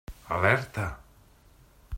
Alerta! 0.37 0.85